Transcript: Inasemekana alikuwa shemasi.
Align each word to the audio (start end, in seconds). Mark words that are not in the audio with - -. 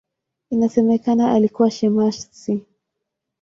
Inasemekana 0.53 1.31
alikuwa 1.33 1.71
shemasi. 1.71 2.65